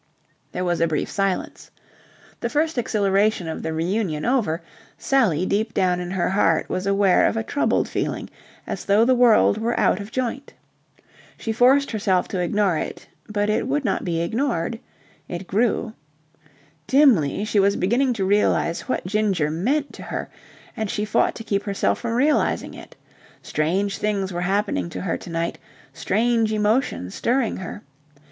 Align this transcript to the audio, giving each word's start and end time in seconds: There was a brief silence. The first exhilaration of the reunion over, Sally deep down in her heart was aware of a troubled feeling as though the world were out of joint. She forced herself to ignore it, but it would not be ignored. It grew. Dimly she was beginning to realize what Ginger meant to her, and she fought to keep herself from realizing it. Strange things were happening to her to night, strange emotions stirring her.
There 0.51 0.65
was 0.65 0.81
a 0.81 0.87
brief 0.87 1.11
silence. 1.11 1.69
The 2.39 2.49
first 2.49 2.79
exhilaration 2.79 3.47
of 3.47 3.61
the 3.61 3.71
reunion 3.71 4.25
over, 4.25 4.63
Sally 4.97 5.45
deep 5.45 5.75
down 5.75 5.99
in 5.99 6.09
her 6.09 6.29
heart 6.31 6.67
was 6.69 6.87
aware 6.87 7.27
of 7.27 7.37
a 7.37 7.43
troubled 7.43 7.87
feeling 7.87 8.27
as 8.65 8.83
though 8.85 9.05
the 9.05 9.13
world 9.13 9.59
were 9.59 9.79
out 9.79 9.99
of 9.99 10.11
joint. 10.11 10.53
She 11.37 11.51
forced 11.51 11.91
herself 11.91 12.27
to 12.29 12.39
ignore 12.39 12.79
it, 12.79 13.05
but 13.29 13.47
it 13.47 13.67
would 13.67 13.85
not 13.85 14.03
be 14.03 14.21
ignored. 14.21 14.79
It 15.29 15.45
grew. 15.45 15.93
Dimly 16.87 17.45
she 17.45 17.59
was 17.59 17.75
beginning 17.75 18.13
to 18.13 18.25
realize 18.25 18.89
what 18.89 19.05
Ginger 19.05 19.51
meant 19.51 19.93
to 19.93 20.01
her, 20.01 20.31
and 20.75 20.89
she 20.89 21.05
fought 21.05 21.35
to 21.35 21.43
keep 21.43 21.61
herself 21.61 21.99
from 21.99 22.13
realizing 22.13 22.73
it. 22.73 22.95
Strange 23.43 23.99
things 23.99 24.33
were 24.33 24.41
happening 24.41 24.89
to 24.89 25.01
her 25.01 25.15
to 25.17 25.29
night, 25.29 25.59
strange 25.93 26.51
emotions 26.51 27.13
stirring 27.13 27.57
her. 27.57 27.83